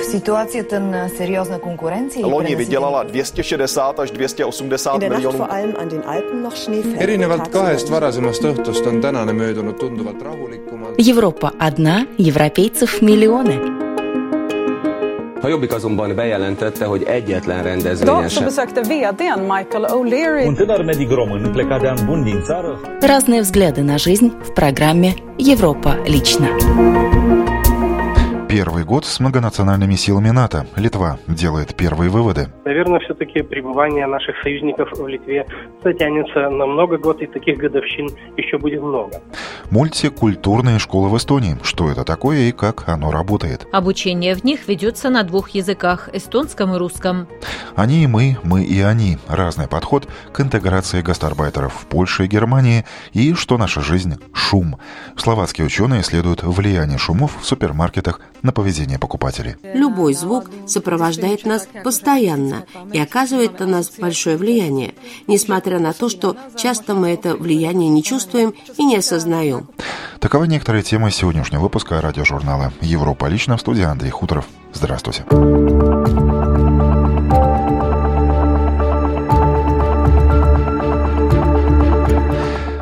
[0.00, 5.46] В ситуацията на сериозна конкуренция Loni vydělala 260 až 280 miljonů.
[6.98, 10.94] erinevalt kahest varasemast õhtust on tänane möödunud tunduvalt rahulikumalt.
[11.08, 13.80] Европа одна, европейцев миллионы.
[15.42, 18.28] A Jobbik azonban bejelentette, hogy egyetlen rendezvényen
[19.38, 20.44] Michael O'Leary
[22.44, 26.48] țară Разные взгляды на жизнь в программе «Европа лично».
[28.50, 30.66] Первый год с многонациональными силами НАТО.
[30.74, 32.48] Литва делает первые выводы.
[32.64, 35.46] Наверное, все-таки пребывание наших союзников в Литве
[35.84, 39.22] затянется на много год, и таких годовщин еще будет много.
[39.70, 41.58] Мультикультурные школы в Эстонии.
[41.62, 43.68] Что это такое и как оно работает?
[43.70, 47.28] Обучение в них ведется на двух языках– эстонском и русском.
[47.76, 49.18] Они и мы, мы и они.
[49.28, 54.76] Разный подход к интеграции гастарбайтеров в Польше и Германии и что наша жизнь– шум.
[55.16, 59.56] Словацкие ученые исследуют влияние шумов в супермаркетах на поведение покупателей.
[59.62, 64.94] Любой звук сопровождает нас постоянно и оказывает на нас большое влияние,
[65.26, 69.68] несмотря на то, что часто мы это влияние не чувствуем и не осознаем.
[70.18, 74.46] Таковы некоторые темы сегодняшнего выпуска радиожурнала «Европа лично» в студии Андрей Хуторов.
[74.72, 75.24] Здравствуйте.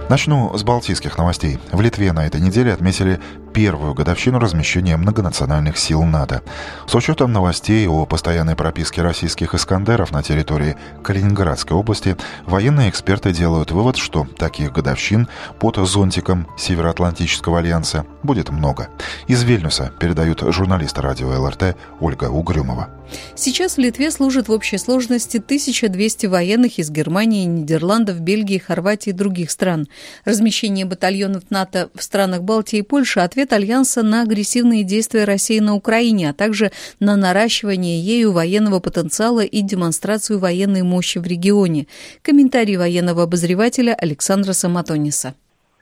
[0.08, 1.58] Начну с балтийских новостей.
[1.70, 3.20] В Литве на этой неделе отметили
[3.52, 6.42] первую годовщину размещения многонациональных сил НАТО.
[6.86, 13.70] С учетом новостей о постоянной прописке российских «Искандеров» на территории Калининградской области, военные эксперты делают
[13.70, 18.88] вывод, что таких годовщин под зонтиком Североатлантического альянса будет много.
[19.26, 22.88] Из Вильнюса передают журналист радио ЛРТ Ольга Угрюмова.
[23.34, 29.14] Сейчас в Литве служат в общей сложности 1200 военных из Германии, Нидерландов, Бельгии, Хорватии и
[29.14, 29.88] других стран.
[30.24, 35.74] Размещение батальонов НАТО в странах Балтии и Польши– ответ Альянса на агрессивные действия России на
[35.74, 41.86] Украине, а также на наращивание ею военного потенциала и демонстрацию военной мощи в регионе.
[42.22, 45.34] Комментарий военного обозревателя Александра Саматониса.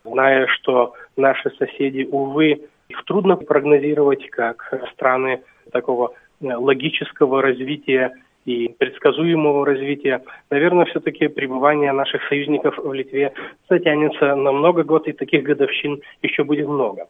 [0.05, 5.43] Зная, что наши соседи, увы, их трудно прогнозировать как страны
[5.73, 8.13] такого э, логического развития
[8.45, 13.33] и предсказуемого развития, наверное, все-таки пребывание наших союзников в Литве
[13.69, 17.09] затянется на много год, и таких годовщин еще будет много.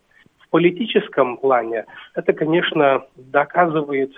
[0.56, 1.84] Политическом плане
[2.14, 4.10] это, конечно, доказывает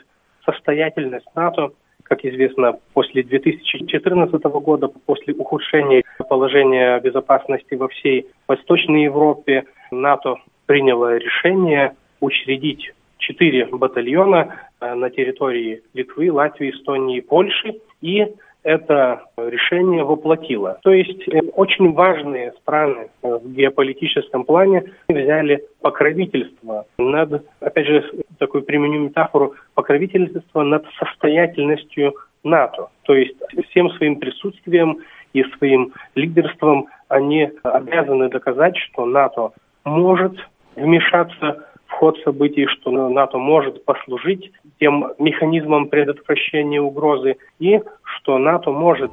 [0.45, 1.71] состоятельность НАТО,
[2.05, 11.17] как известно, после 2014 года, после ухудшения положения безопасности во всей Восточной Европе, НАТО приняло
[11.17, 17.81] решение учредить четыре батальона э, на территории Литвы, Латвии, Эстонии и Польши.
[18.01, 18.29] И
[18.69, 20.79] это решение воплотило.
[20.83, 28.05] То есть э, очень важные страны э, в геополитическом плане взяли покровительство над, опять же,
[28.39, 32.13] такую применю метафору, покровительство над состоятельностью
[32.45, 32.89] НАТО.
[33.05, 33.37] То есть
[33.71, 34.99] всем своим присутствием
[35.33, 39.53] и своим лидерством они обязаны доказать, что НАТО
[39.85, 40.35] может
[40.77, 47.81] вмешаться в ход событий, что НАТО может послужить тем механизмом предотвращения угрозы и
[48.21, 49.11] что НАТО может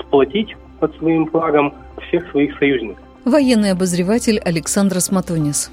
[0.00, 1.74] сплотить под своим флагом
[2.08, 3.02] всех своих союзников.
[3.24, 5.70] Военный обозреватель Александр Сматонис.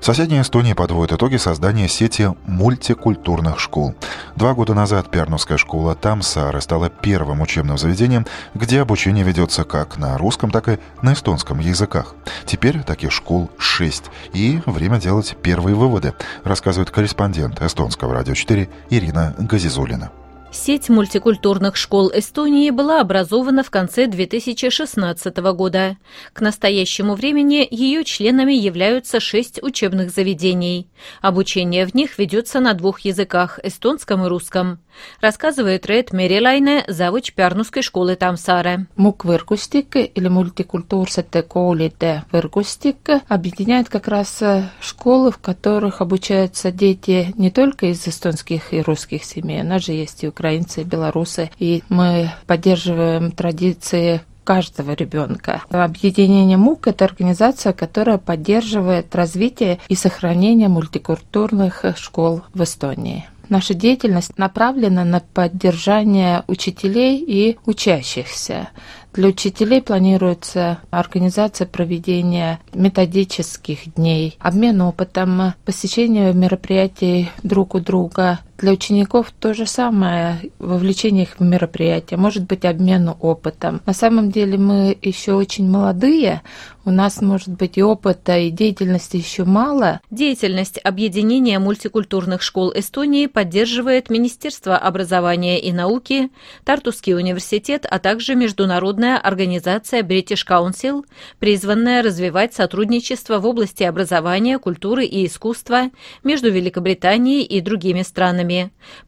[0.00, 3.94] В соседней Эстонии подводят итоги создания сети мультикультурных школ.
[4.34, 10.18] Два года назад Пернусская школа Тамсары стала первым учебным заведением, где обучение ведется как на
[10.18, 12.16] русском, так и на эстонском языках.
[12.46, 19.36] Теперь таких школ шесть, и время делать первые выводы, рассказывает корреспондент эстонского радио 4 Ирина
[19.38, 20.10] Газизулина.
[20.54, 25.96] Сеть мультикультурных школ Эстонии была образована в конце 2016 года.
[26.34, 30.88] К настоящему времени ее членами являются шесть учебных заведений.
[31.22, 34.78] Обучение в них ведется на двух языках– эстонском и русском.
[35.22, 38.86] Рассказывает Ред Мерилайне, завуч Пярнусской школы Тамсаре.
[38.96, 44.42] МУК-võrgustik или мультикультурсete koolide võrgustik объединяет как раз
[44.80, 49.92] школы, в которых обучаются дети не только из эстонских и русских семей, у нас же
[49.92, 55.62] есть и украинцы, и белорусы, и мы поддерживаем традиции каждого ребенка.
[55.70, 63.26] Объединение МУК– это организация, которая поддерживает развитие и сохранение мультикультурных школ в Эстонии.
[63.48, 68.70] Наша деятельность направлена на поддержание учителей и учащихся.
[69.12, 78.40] Для учителей планируется организация проведения методических дней, обмен опытом, посещение мероприятий друг у друга.
[78.62, 83.80] Для учеников то же самое, вовлечение их в мероприятие, может быть обмен опытом.
[83.86, 86.42] На самом деле мы еще очень молодые,
[86.84, 90.00] у нас, может быть, и опыта, и деятельности еще мало.
[90.10, 96.30] Деятельность объединения мультикультурных школ Эстонии поддерживает Министерство образования и науки,
[96.64, 101.04] Тартусский университет, а также международная организация British Council,
[101.38, 105.90] призванная развивать сотрудничество в области образования, культуры и искусства
[106.24, 108.51] между Великобританией и другими странами.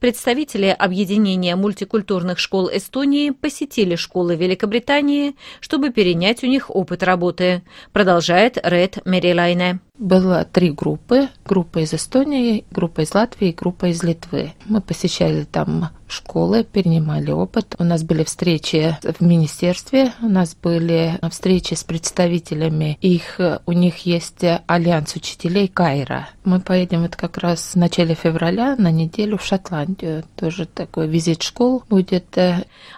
[0.00, 7.62] Представители объединения мультикультурных школ Эстонии посетили школы Великобритании, чтобы перенять у них опыт работы
[7.92, 9.80] продолжает Ред Мерилайне.
[9.98, 11.28] Было три группы.
[11.44, 14.52] Группа из Эстонии, группа из Латвии, группа из Литвы.
[14.64, 17.74] Мы посещали там школы, перенимали опыт.
[17.78, 23.98] У нас были встречи в министерстве, у нас были встречи с представителями их, у них
[24.06, 26.28] есть альянс учителей Кайра.
[26.44, 30.24] Мы поедем это как раз в начале февраля на неделю в Шотландию.
[30.36, 32.36] Тоже такой визит школ будет.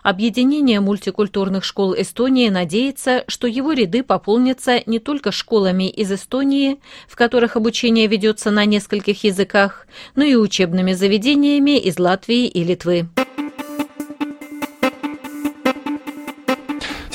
[0.03, 6.79] Объединение мультикультурных школ Эстонии надеется, что его ряды пополнятся не только школами из Эстонии,
[7.09, 13.09] в которых обучение ведется на нескольких языках, но и учебными заведениями из Латвии и Литвы.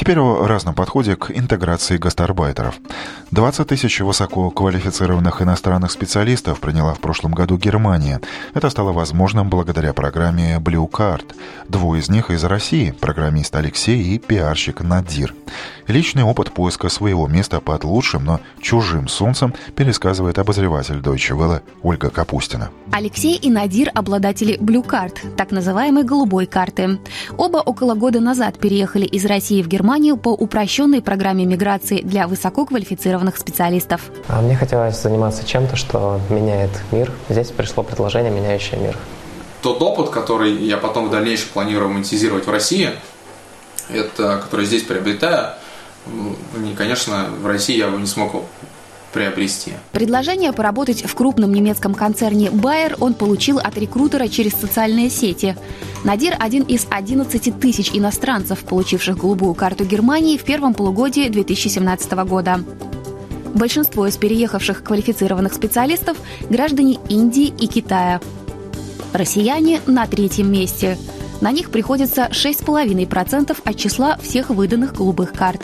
[0.02, 2.74] Теперь о разном подходе к интеграции гастарбайтеров.
[3.30, 8.20] 20 тысяч высококвалифицированных иностранных специалистов приняла в прошлом году Германия.
[8.56, 11.36] Это стало возможным благодаря программе Blue Card.
[11.70, 15.36] Двое из них из России– программист Алексей и пиарщик Надир.
[15.86, 22.10] Личный опыт поиска своего места под лучшим, но чужим солнцем пересказывает обозреватель Deutsche Welle Ольга
[22.10, 22.72] Капустина.
[22.92, 27.00] Алексей и Надир– обладатели Blue Card, так называемой голубой карты.
[27.38, 33.38] Оба около года назад переехали из России в Германию по упрощенной программе миграции для высококвалифицированных
[33.38, 34.02] специалистов.
[34.28, 37.12] А мне хотелось заниматься чем-то, что меняет мир.
[37.30, 38.98] Здесь пришло предложение, меняющее мир.
[39.62, 42.92] Тот опыт, который я потом в дальнейшем планирую монетизировать в России,
[43.90, 45.56] это, который здесь приобретаю,
[46.56, 48.44] не, конечно, в России я бы не смог
[49.12, 49.74] приобрести.
[49.92, 55.56] Предложение поработать в крупном немецком концерне Bayer он получил от рекрутера через социальные сети.
[56.04, 62.64] Надир– один из 11 тысяч иностранцев, получивших голубую карту Германии в первом полугодии 2017 года.
[63.54, 66.18] Большинство из переехавших квалифицированных специалистов–
[66.50, 68.22] граждане Индии и Китая.
[69.14, 70.98] Россияне на третьем месте.
[71.42, 75.62] На них приходится 6,5% от числа всех выданных голубых карт.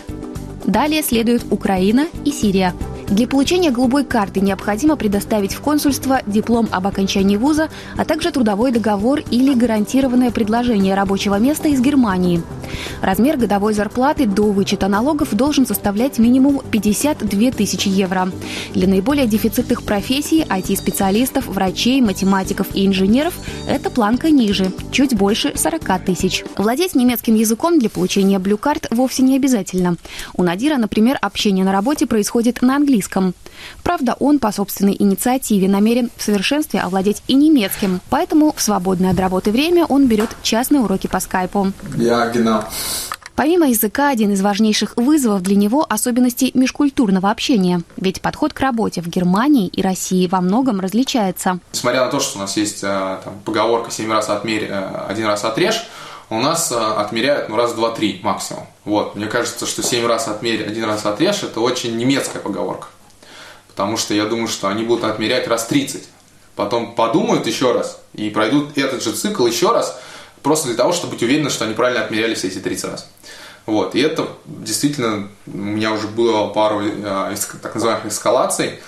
[0.66, 2.74] Далее следуют Украина и Сирия–
[3.07, 8.71] для получения голубой карты необходимо предоставить в консульство диплом об окончании вуза, а также трудовой
[8.71, 12.44] договор или гарантированное предложение рабочего места из Германии.
[13.02, 18.30] Размер годовой зарплаты до вычета налогов должен составлять минимум 52 тысячи евро.
[18.74, 23.34] Для наиболее дефицитных профессий IT-специалистов, врачей, математиков и инженеров
[23.68, 26.44] эта планка ниже, чуть больше 40 тысяч.
[26.58, 29.98] Владеть немецким языком для получения Blue Card вовсе не обязательно.
[30.36, 33.34] У Надира, например, общение на работе происходит на английском.
[33.84, 39.20] Правда, он по собственной инициативе намерен в совершенстве овладеть и немецким, поэтому в свободное от
[39.20, 41.72] работы время он берет частные уроки по скайпу.
[41.96, 42.64] Я genau.
[43.38, 47.84] Помимо языка, один из важнейших вызовов для него– особенности межкультурного общения.
[47.95, 51.60] Ведь подход к работе в Германии и России во многом различается.
[51.72, 55.28] Несмотря на то, что у нас есть а, там, поговорка «семь раз отмерь, э, один
[55.28, 55.86] раз отрежь»,
[56.31, 58.66] у нас а, отмеряют ну, раз, два, три максимум.
[58.86, 59.16] Вот.
[59.16, 62.88] Мне кажется, что семь раз отмерь, один раз отрежь– это очень немецкая поговорка.
[63.68, 66.10] Потому что я думаю, что они будут отмерять раз 30.
[66.56, 70.00] Потом подумают еще раз и пройдут этот же цикл еще раз,
[70.44, 73.10] просто для того, чтобы быть уверены, что они правильно отмеряли все эти 30 раз.
[73.65, 73.96] Вот.
[73.96, 78.79] И это действительно, у меня уже было пару э, так называемых эскалаций,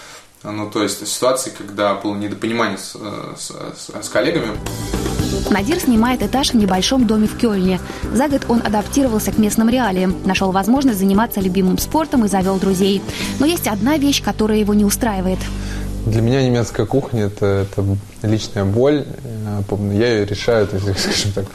[0.41, 4.57] ну, то есть ситуации, когда было недопонимание с, э, с, с, с коллегами.
[5.49, 7.79] Надир снимает этаж в небольшом доме в Кёльне.
[8.13, 13.01] За год он адаптировался к местным реалиям, нашел возможность заниматься любимым спортом и завел друзей.
[13.39, 15.39] Но есть одна вещь, которая его не устраивает.
[16.09, 17.85] Для меня немецкая кухня это, это
[18.23, 19.05] личная боль.
[19.91, 21.45] Я ее решаю, скажем так,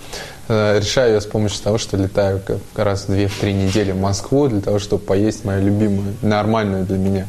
[0.47, 2.41] э, решаю я с помощью того, что летаю
[2.77, 7.27] раз в две-три недели в Москву для того, чтобы поесть мою любимую, нормальную для меня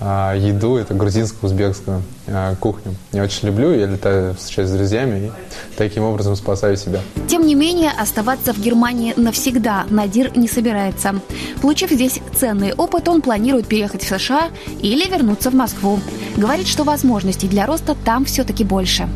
[0.00, 2.94] еду, это грузинскую, узбекскую а, кухню.
[3.12, 5.32] Я очень люблю, я летаю встречаюсь с друзьями и
[5.76, 7.00] таким образом спасаю себя.
[7.28, 11.20] Тем не менее, оставаться в Германии навсегда Надир не собирается.
[11.60, 14.48] Получив здесь ценный опыт, он планирует переехать в США
[14.80, 16.00] или вернуться в Москву.
[16.36, 19.08] Говорит, что возможностей для роста там все-таки больше.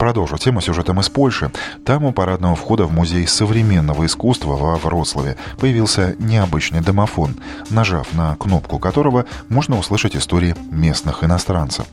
[0.00, 1.52] Продолжу тему сюжетом из Польши.
[1.84, 7.36] Там у парадного входа в Музей современного искусства во Вроцлаве появился необычный домофон,
[7.68, 11.84] нажав на кнопку которого можно услышать истории местных иностранцев.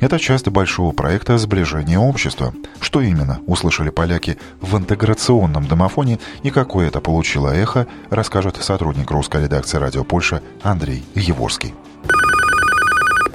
[0.00, 2.52] Это часть большого проекта сближения общества.
[2.82, 9.44] Что именно услышали поляки в интеграционном домофоне и какое это получило эхо, расскажет сотрудник русской
[9.44, 11.72] редакции «Радио Польша» Андрей Еворский.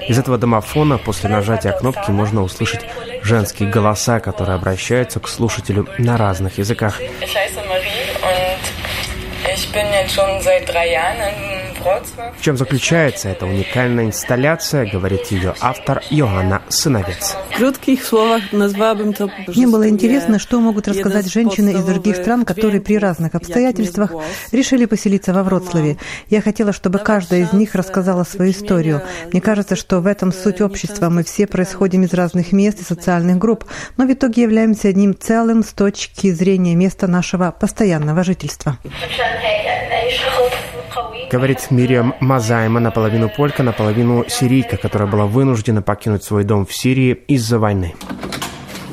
[0.08, 2.82] Из этого домофона после нажатия кнопки можно услышать
[3.24, 7.00] женские голоса, которые обращаются к слушателю на разных языках.
[12.38, 17.36] В чем заключается эта уникальная инсталляция, говорит ее автор Йоанна Сыновец.
[19.48, 24.14] Мне было интересно, что могут рассказать женщины из других стран, которые при разных обстоятельствах
[24.52, 25.98] решили поселиться во Вроцлаве.
[26.30, 29.02] Я хотела, чтобы каждая из них рассказала свою историю.
[29.32, 31.10] Мне кажется, что в этом суть общества.
[31.10, 33.66] Мы все происходим из разных мест и социальных групп,
[33.98, 38.78] но в итоге являемся одним целым с точки зрения места нашего постоянного жительства.
[41.32, 47.20] Говорит Мириам Мазайма, наполовину полька, наполовину сирийка, которая была вынуждена покинуть свой дом в Сирии
[47.28, 47.94] из-за войны.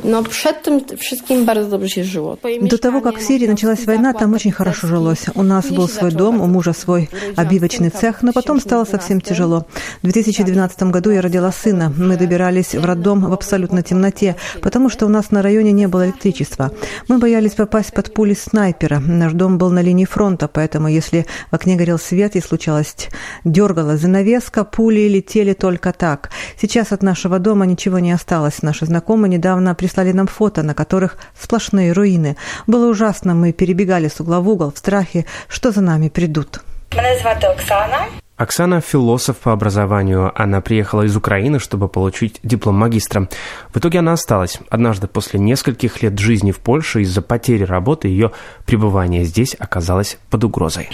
[0.06, 2.36] Но przed tym wszystkim bardzo dobrze się żyło.
[2.62, 5.26] До того, как в Сирии началась война, там очень хорошо жилось.
[5.34, 9.64] У нас был свой дом, у мужа свой обивочный цех, но потом стало совсем тяжело.
[10.02, 11.92] В 2012 году я родила сына.
[11.98, 16.06] Мы добирались в роддом в абсолютно темноте, потому что у нас на районе не было
[16.06, 16.70] электричества.
[17.08, 19.00] Мы боялись попасть под пули снайпера.
[19.00, 23.08] Наш дом был на линии фронта, поэтому если в окне горел свет и случалось
[23.44, 26.30] дергала занавеска, пули летели только так.
[26.60, 28.62] Сейчас от нашего дома ничего не осталось.
[28.62, 32.36] Наши знакомые недавно прислали прислали нам фото, на которых сплошные руины.
[32.66, 36.60] Было ужасно, мы перебегали с угла в угол в страхе, что за нами придут.
[36.92, 38.25] Меня зовут Оксана.
[38.36, 40.30] Оксана– философ по образованию.
[40.34, 43.30] Она приехала из Украины, чтобы получить диплом магистра.
[43.72, 44.58] В итоге она осталась.
[44.68, 48.32] Однажды после нескольких лет жизни в Польше из-за потери работы ее
[48.66, 50.90] пребывание здесь оказалось под угрозой.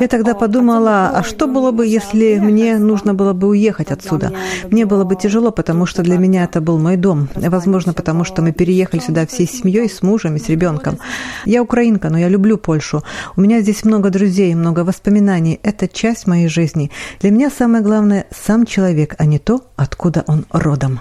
[0.00, 4.32] Я тогда подумала, а что было бы, если мне нужно было бы уехать отсюда?
[4.68, 7.28] Мне было бы тяжело, потому что для меня это был мой дом.
[7.36, 10.98] Возможно, потому что мы переехали сюда всей семьей, с мужем и с ребенком.
[11.44, 13.04] Я украинка, но я люблю Польшу.
[13.36, 16.90] У меня здесь много друзей, много воспоминаний воспоминаний– это часть моей жизни.
[17.20, 21.00] Для меня самое главное– сам человек, а не то, откуда он родом.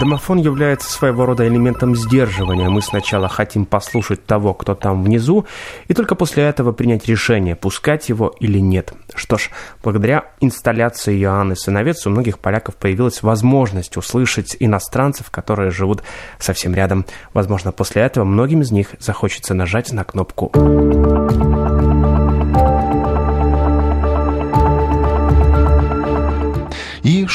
[0.00, 2.70] Домофон является своего рода элементом сдерживания.
[2.70, 5.44] Мы сначала хотим послушать того, кто там внизу,
[5.88, 8.94] и только после этого принять решение, пускать его или нет.
[9.14, 9.50] Что ж,
[9.82, 16.02] благодаря инсталляции Иоанны Сыновец у многих поляков появилась возможность услышать иностранцев, которые живут
[16.38, 17.04] совсем рядом.
[17.34, 20.50] Возможно, после этого многим из них захочется нажать на кнопку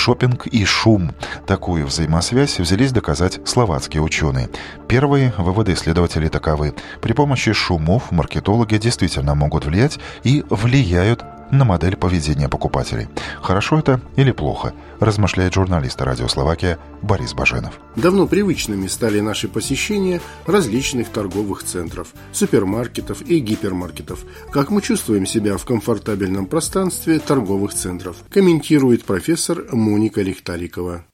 [0.08, 1.12] шопинг и шум.
[1.46, 4.50] Такую взаимосвязь взялись доказать словацкие ученые.
[4.88, 6.74] Первые выводы исследователей таковы.
[7.02, 13.08] При помощи шумов маркетологи действительно могут влиять и влияют на модель поведения покупателей.
[13.42, 17.80] Хорошо это или плохо, размышляет журналист радио Словакия Борис Баженов.
[17.96, 24.20] Давно привычными стали наши посещения различных торговых центров, супермаркетов и гипермаркетов.
[24.51, 31.06] Как мы чувствуем себя в комфортабельном пространстве торговых центров, комментирует профессор Моника Лихталикова.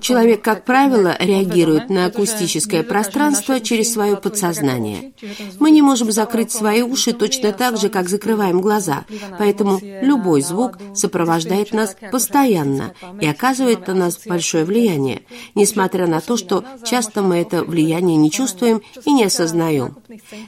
[0.00, 5.12] Человек, как правило, реагирует на акустическое пространство через свое подсознание.
[5.60, 9.04] Мы не можем закрыть свои уши точно так же, как закрываем глаза,
[9.36, 15.22] поэтому любой звук сопровождает нас постоянно и оказывает на нас большое влияние,
[15.56, 19.96] несмотря на то, что часто мы это влияние не чувствуем и не осознаем.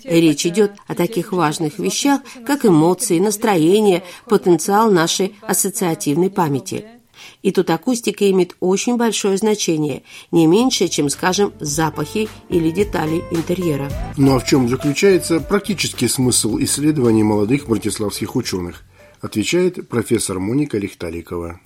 [0.05, 6.94] Речь идет о таких важных вещах, как эмоции, настроение, потенциал нашей ассоциативной памяти.
[7.43, 13.91] И тут акустика имеет очень большое значение, не меньше, чем, скажем, запахи или детали интерьера.
[14.17, 18.83] Ну а в чем заключается практический смысл исследований молодых братиславских ученых–
[19.25, 21.61] отвечает профессор Моника Лихталикова.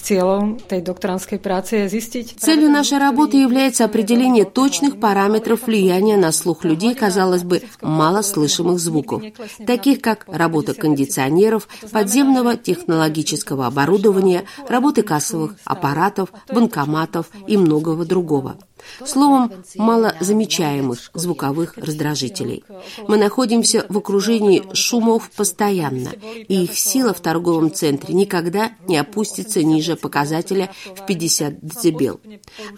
[2.39, 9.23] Целью нашей работы является определение точных параметров влияния на слух людей, казалось бы, малослышимых звуков,
[9.67, 18.57] таких как работа кондиционеров, подземного технологического оборудования, работы кассовых аппаратов, банкоматов и многого другого.
[19.05, 22.65] Словом, мало замечаемых звуковых раздражителей.
[23.07, 26.11] Мы находимся в окружении шумов постоянно,
[26.49, 32.21] и их сила в торговом центре никогда не опустится ниже показателя в 50 дБ.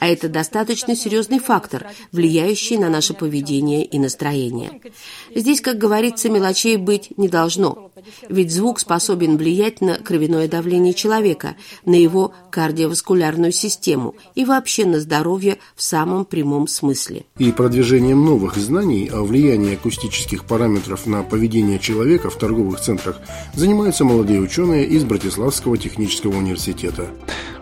[0.00, 4.80] А это достаточно серьезный фактор, влияющий на наше поведение и настроение.
[5.34, 7.90] Здесь, как говорится, мелочей быть не должно,
[8.28, 15.00] ведь звук способен влиять на кровяное давление человека, на его кардиоваскулярную систему и вообще на
[15.00, 17.24] здоровье в самом прямом смысле.
[17.38, 23.20] И продвижением новых знаний о влиянии акустических параметров на поведение человека в торговых центрах
[23.54, 27.06] занимаются молодые ученые из Братиславского технического университета.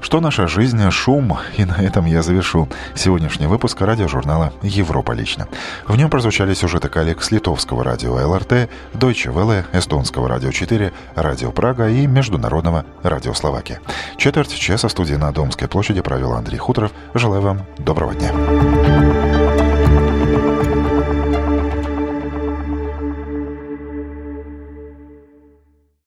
[0.09, 5.49] Что наша жизнь– шум, и на этом я завершу сегодняшний выпуск радиожурнала «Европа лично».
[5.87, 11.53] В нем прозвучали сюжеты коллег с литовского радио ЛРТ, Deutsche Welle, эстонского радио 4, радио
[11.53, 13.83] Прага и международного радио Словакия.
[14.17, 16.93] Четверть часа студии на Домской площади провел Андрей Хуторов.
[17.13, 19.38] Желаю вам доброго дня.